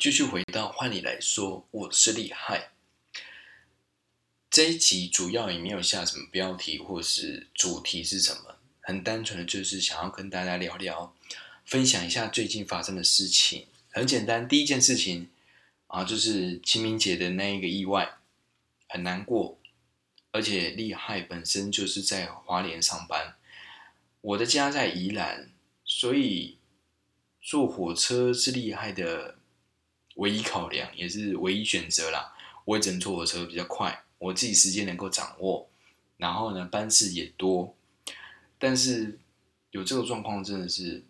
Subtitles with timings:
[0.00, 2.70] 继续回到换你来说，我是厉害。
[4.48, 11.14] 这一集主要也没有下什么标题或是主题是什么，很单纯的就是想要跟大家聊聊，
[11.66, 13.66] 分享一下最近发生的事情。
[13.90, 15.28] 很简单，第一件事情
[15.88, 18.14] 啊，就是清明节的那一个意外，
[18.88, 19.58] 很难过。
[20.32, 23.36] 而且厉害本身就是在华联上班，
[24.22, 25.50] 我的家在宜兰，
[25.84, 26.56] 所以
[27.42, 29.36] 坐火车是厉害的
[30.16, 32.34] 唯一考量，也是唯一选择啦。
[32.64, 35.68] 我只能坐火车比较快，我自己时间能够掌握，
[36.16, 37.74] 然后呢，班次也多，
[38.58, 39.18] 但是
[39.70, 41.04] 有这个状况真的是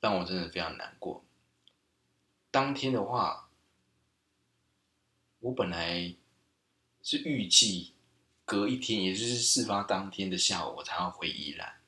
[0.00, 1.24] 让我真的非常难过。
[2.50, 3.48] 当天的话，
[5.40, 6.14] 我本来
[7.02, 7.92] 是预计。
[8.48, 11.80] 隔一天，也就是事发当天的下午，我才要回宜兰。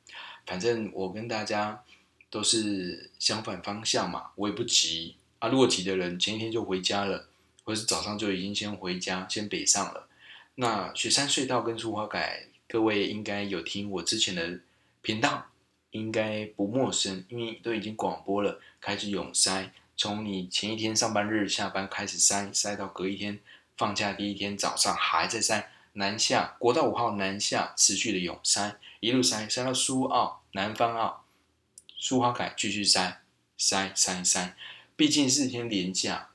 [0.44, 1.84] 反正我跟大家
[2.30, 5.48] 都是相反方向嘛，我也不急啊。
[5.48, 7.28] 如果急的人，前一天就回家了，
[7.64, 10.08] 或是早上就已经先回家，先北上了。
[10.56, 14.60] 那雪山隧道跟苏花改，各位应该有听我之前的
[15.02, 15.46] 频道，
[15.92, 23.38] 应该不陌生，因为都已经广播了，开始涌塞，从你前一天上班日下班开始塞，塞到隔一天
[23.76, 25.70] 放假第一天早上还在塞。
[25.94, 31.24] 南下国道五号南下持续的涌塞，一路塞塞到苏澳、南方澳、
[31.96, 33.20] 苏花改继续塞
[33.56, 34.54] 塞塞塞。
[34.98, 36.30] 毕竟是天连假，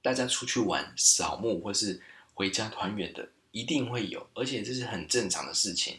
[0.00, 2.00] 大家出去玩扫墓或是
[2.32, 5.98] 回家团圆的一定会有，而且这是很正常的事情。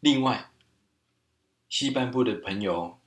[0.00, 0.50] 另外，
[1.70, 2.98] 西半部的朋友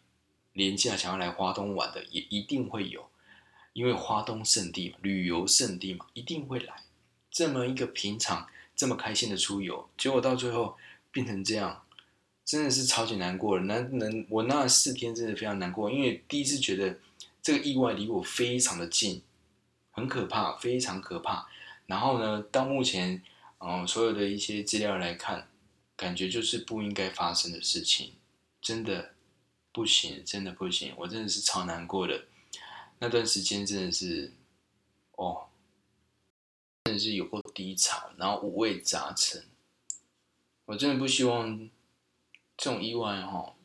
[0.53, 3.07] 连假想要来花东玩的也一定会有，
[3.73, 6.83] 因为花东胜地嘛，旅游胜地嘛，一定会来。
[7.29, 8.47] 这么一个平常。
[8.75, 10.77] 这么开心的出游，结果到最后
[11.11, 11.83] 变成这样，
[12.45, 13.63] 真的是超级难过了。
[13.63, 16.99] 难能我那四天真的非常难过，因为第一次觉得
[17.47, 19.23] 这个意外离我非常的近，
[19.91, 21.47] 很可怕，非常可怕。
[21.85, 23.23] 然后呢，到目前，
[23.59, 25.49] 嗯、所有的一些资料来看，
[25.95, 28.15] 感觉就是不应该发生的事情，
[28.61, 29.13] 真的
[29.71, 32.25] 不行，真的不行，我真的是超难过的。
[32.99, 34.33] 那段时间真的是，
[35.13, 35.47] 哦。
[36.83, 39.45] 真的是有过低潮，然后五味杂陈。
[40.65, 41.69] 我真的不希望
[42.57, 43.55] 这种意外哈，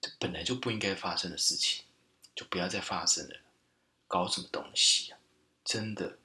[0.00, 1.84] 这本来就不应该发生的事情，
[2.34, 3.36] 就不要再发生了。
[4.06, 5.18] 搞什么东西啊？
[5.64, 6.18] 真的。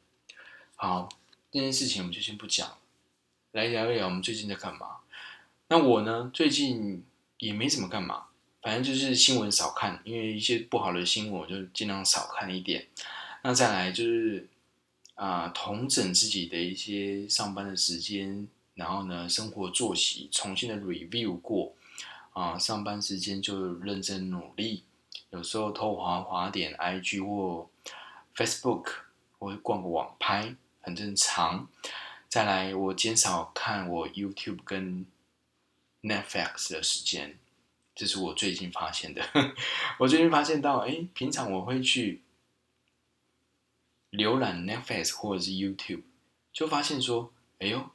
[0.76, 1.10] 好，
[1.52, 2.78] 这件事情我们就先不讲了，
[3.52, 4.98] 来聊一聊我们最近在干嘛。
[5.68, 7.04] 那我呢，最近
[7.40, 8.28] 也没怎么干嘛，
[8.62, 12.88] 反正就是新闻少看，因为一些不好的新闻我就尽量少看一点。
[13.44, 14.48] 那再来就是。
[15.16, 21.74] 啊，统整自己的一些上班的时间，然后呢，生活作息重新的 review 过，
[22.34, 24.84] 啊，上班时间就认真努力，
[25.35, 27.69] 有时候偷滑滑点 IG 或
[28.35, 28.88] Facebook，
[29.38, 31.68] 或者逛个网拍，很正常。
[32.29, 35.06] 再来，我减少看我 YouTube 跟
[36.01, 37.38] Netflix 的时间，
[37.94, 39.22] 这是我最近发现的。
[40.00, 42.22] 我最近发现到，哎，平常我会去。
[44.12, 46.03] 浏览 Netflix 或者是 YouTube，
[46.53, 47.90] 就发现说，哎呦，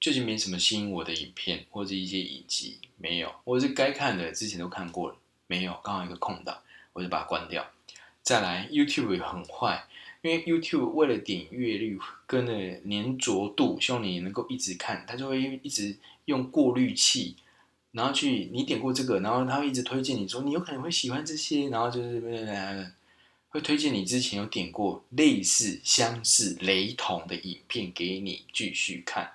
[0.00, 5.18] 最近没什么吸引我的影片或者一些影集，没有，或是该看的之前都看过了，
[5.50, 6.56] 没有，刚好一个空档，
[6.92, 7.68] 我就把它关掉。
[8.22, 9.84] 再来，YouTube 也很坏，
[10.22, 15.96] 因为 YouTube 为了点阅率跟那粘着度，希望你能够一直看，它就会一直
[16.26, 17.34] 用过滤器，
[17.90, 22.92] 然后去你点过这个，然后它会一直推荐你说你有可能会喜欢这些，然后就是。
[23.52, 29.32] 会推荐你之前有点过类似、相似、雷同的影片给你继续看，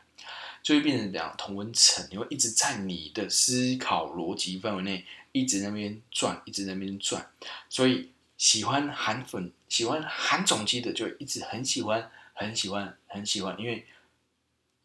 [0.63, 5.03] 就会变成这样同温层，你会一直在你的思考逻辑范围内
[5.35, 7.29] 一直那边转，一直在那边转。
[7.67, 13.85] 所以喜欢韩粉、喜欢韩总机的，就一直很喜欢、很喜欢、很喜欢，因为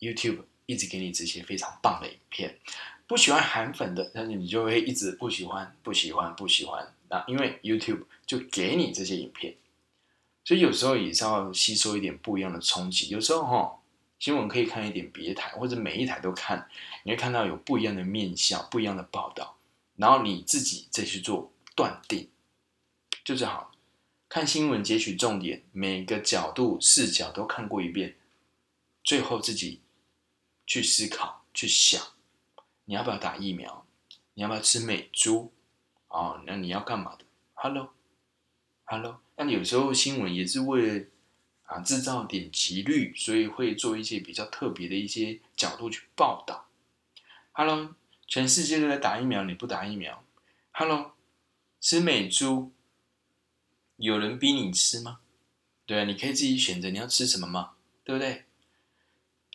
[0.01, 2.59] YouTube 一直给你这些非常棒的影片。
[3.07, 6.93] 不喜欢韩粉的，但是你就会一直不喜欢、不喜欢、不喜欢。
[7.09, 9.57] 啊，因为 YouTube 就给你这些影片，
[10.45, 13.09] 所以有时候也是要吸收一点不一样的冲击。
[13.09, 13.81] 有时候哈，
[14.21, 16.69] 新闻可以看一点别台，或者每一台都看，
[17.03, 19.57] 你会看到有不一样的面相、不一样的报道，
[20.01, 22.31] 然后你自己再去做断定，
[23.23, 23.71] 就是好。
[24.31, 28.17] 看新闻截取重点，每个角度视角都看过一遍，
[29.05, 29.83] 最后自己
[30.67, 32.01] 去思考、去想，
[32.87, 33.85] 你要不要打疫苗？
[34.33, 35.53] 你要不要吃美猪？
[36.09, 41.05] 哦，那你要干嘛的？Hello，Hello，那有时候新闻也是为了
[41.65, 46.69] 啊制造点击率，所以会做一些比较特别的一些角度去报道。
[47.53, 47.95] Hello，
[48.31, 50.23] 全世界都在打疫苗，你不打疫苗
[50.71, 51.15] ？Hello，
[51.81, 52.71] 吃美猪，
[53.97, 55.19] 有人逼你吃吗？
[55.85, 57.73] 对啊，你可以自己选择你要吃什么吗？
[58.05, 58.45] 对不对？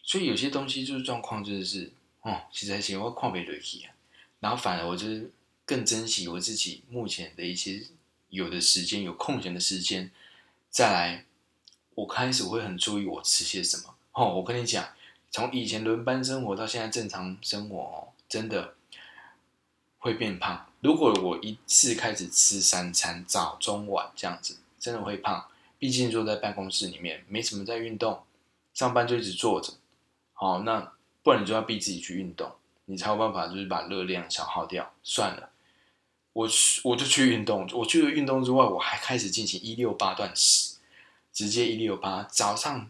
[0.03, 3.95] 所以有些东西就是状况，就是哦，其实在是我况不得起啊。
[4.41, 5.31] 然后反而我就是
[5.65, 7.81] 更珍惜我自己目前的一些
[8.27, 10.11] 有的时间，有空闲的时间，
[10.69, 11.23] 再来，
[11.91, 13.95] 我开始我会很注意我吃些什么。
[14.11, 14.89] 哦，我跟你讲，
[15.31, 18.75] 从以前轮班生活到现在正常生活哦，真的
[19.97, 20.67] 会变胖。
[20.81, 25.47] 如果我一次开始吃三餐，早中晚这样子，真的会胖。
[25.77, 28.23] 毕竟坐在办公室里面，没什么在运动，
[28.73, 29.73] 上班就一直坐着。
[30.33, 32.51] 好，那不然你就要逼自己去运动，
[32.85, 34.93] 你才有办法就是把热量消耗掉。
[35.03, 35.49] 算了，
[36.33, 36.49] 我
[36.83, 37.67] 我就去运动。
[37.73, 40.75] 我去了运动之外，我还开始进行一六八断食，
[41.33, 42.23] 直接一六八。
[42.23, 42.89] 早上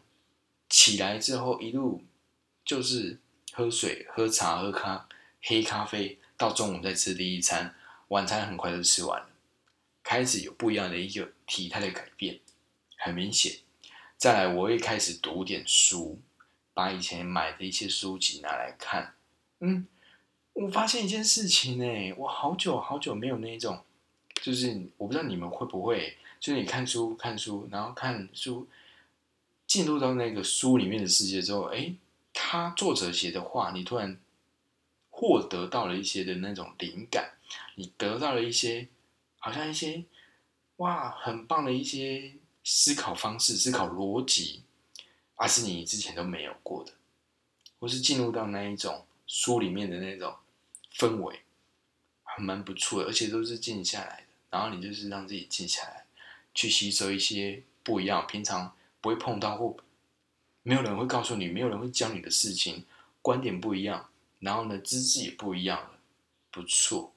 [0.69, 2.03] 起来之后，一路
[2.63, 3.19] 就是
[3.53, 5.07] 喝水、喝茶、喝咖
[5.47, 7.75] 黑咖啡，到中午再吃第一餐，
[8.07, 9.30] 晚餐很快就吃完了，
[10.01, 12.39] 开始有不一样的一个体态的改变。
[12.97, 13.57] 很明显，
[14.18, 16.19] 再来我会开始读点书，
[16.74, 19.13] 把以前买的一些书籍拿来看。
[19.59, 19.86] 嗯，
[20.53, 23.83] 我发现一件事情呢，我好久好久没有那种，
[24.41, 28.68] 就是我不知道你们会不会，就是你看书看书，然后看书
[29.68, 31.94] 进入到那个书里面的世界之后，哎，
[32.33, 34.19] 他作者写的话，你突然
[35.15, 37.31] 获得到了一些的那种灵感，
[37.75, 38.89] 你得到了一些
[39.39, 40.03] 好像一些
[40.77, 42.33] 哇，很棒的一些。
[42.67, 44.63] 思考方式、思考逻辑，
[45.35, 46.94] 而是你之前都没有过的，
[47.77, 50.35] 或是进入到那一种书里面的那种
[50.95, 51.41] 氛围，
[52.23, 54.27] 还蛮不错的，而且都是静下来的。
[54.50, 56.07] 然后你就是让自己静下来，
[56.56, 59.77] 去吸收一些不一样、平常不会碰到或
[60.63, 62.83] 没有人会告诉你、没有人会教你的事情，
[63.21, 64.09] 观点不一样，
[64.45, 65.89] 然后呢，资质也不一样了，
[66.51, 67.12] 不错，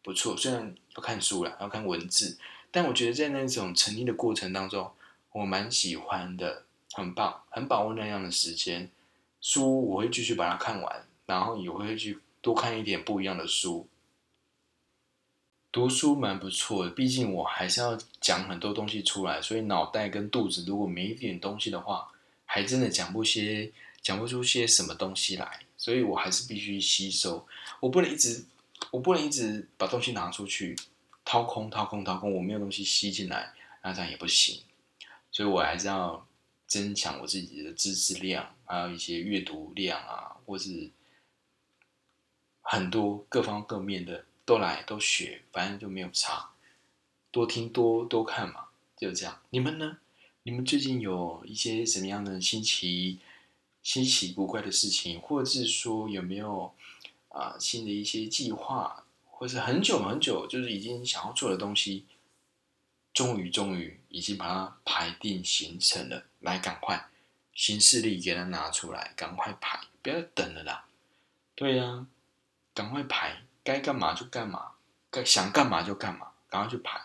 [0.00, 0.36] 不错。
[0.36, 2.38] 虽然要看书了，要看文字。
[2.70, 4.88] 但我觉得在那种沉溺的过程当中，
[5.32, 8.88] 我蛮喜欢的，很棒，很把握那样的时间。
[9.40, 13.88] 书我会继续把它看完，然后也会去多看一点不一样的书。
[15.72, 22.12] 读书蛮不错的，毕竟我还是要讲很多东西出来，所以脑袋跟肚子如果没一点东西的话，
[22.44, 25.66] 还真的讲不些，讲不出些什么东西来。
[25.82, 27.44] 所以我还是必须吸收，
[27.80, 28.44] 我不能一直，
[28.92, 30.76] 我不能一直把东西拿出去。
[31.24, 33.52] 掏空，掏空，掏空，我没有东西吸进来，
[33.82, 34.62] 那这样也不行，
[35.32, 36.24] 所以我还是要
[36.68, 40.88] 增强我自己的知识量，还有一些阅读量啊，或是
[42.60, 46.50] 很多各方各面的都来都学，反正就没有差，
[47.32, 49.40] 多听多多看嘛，就这样。
[49.50, 49.98] 你们呢？
[50.44, 53.18] 你们最近有一些什么样的新奇、
[53.82, 56.72] 稀奇古怪的事情，或者是说有没有
[57.28, 59.04] 啊、新的一些计划？
[59.24, 62.06] 或是很久很久，就是已经想要做的东西，
[63.12, 66.26] 终于终于已经把它排定行程了。
[66.38, 67.08] 来，赶快
[67.52, 70.86] 新势力给它拿出来，赶快排，不要等了啦。
[71.56, 72.06] 对呀、啊，
[72.72, 74.74] 赶快排，该干嘛就干嘛，
[75.10, 77.00] 该想干嘛就干嘛，赶快去排。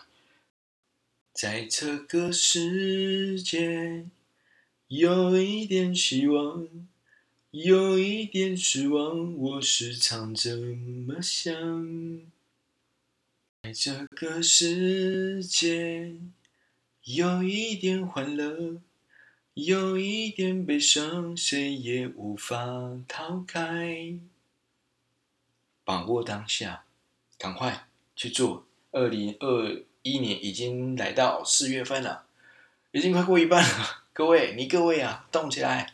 [1.32, 4.06] 在这个世界，
[4.88, 6.68] 有一点希望。
[7.50, 11.50] 有一点失望，我时常这么想。
[13.62, 16.14] 在这个世界，
[17.04, 18.82] 有一点欢乐，
[19.54, 24.18] 有一点悲伤，谁也无法逃开。
[25.84, 26.84] 把握当下，
[27.38, 28.66] 赶快去做。
[28.90, 32.26] 二零二一年已经来到四月份了，
[32.92, 34.04] 已经快过一半了。
[34.18, 35.86] 各位，你各位啊，动起来！